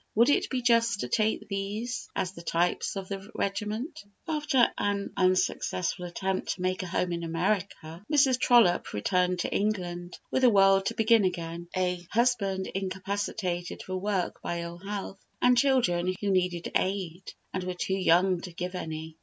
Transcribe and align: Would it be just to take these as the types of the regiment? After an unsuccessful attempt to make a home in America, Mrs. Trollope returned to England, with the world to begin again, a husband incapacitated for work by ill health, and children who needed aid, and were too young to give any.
Would 0.15 0.29
it 0.29 0.49
be 0.49 0.63
just 0.63 1.01
to 1.01 1.07
take 1.07 1.47
these 1.47 2.09
as 2.15 2.31
the 2.31 2.41
types 2.41 2.95
of 2.95 3.07
the 3.07 3.29
regiment? 3.35 4.03
After 4.27 4.73
an 4.75 5.11
unsuccessful 5.15 6.05
attempt 6.05 6.55
to 6.55 6.61
make 6.63 6.81
a 6.81 6.87
home 6.87 7.11
in 7.11 7.21
America, 7.23 8.03
Mrs. 8.11 8.39
Trollope 8.39 8.93
returned 8.93 9.37
to 9.41 9.53
England, 9.53 10.17
with 10.31 10.41
the 10.41 10.49
world 10.49 10.87
to 10.87 10.95
begin 10.95 11.23
again, 11.23 11.67
a 11.77 12.03
husband 12.09 12.65
incapacitated 12.73 13.83
for 13.83 13.95
work 13.95 14.41
by 14.41 14.61
ill 14.61 14.79
health, 14.79 15.19
and 15.39 15.55
children 15.55 16.15
who 16.19 16.31
needed 16.31 16.71
aid, 16.75 17.33
and 17.53 17.63
were 17.63 17.75
too 17.75 17.93
young 17.93 18.41
to 18.41 18.51
give 18.51 18.73
any. 18.73 19.17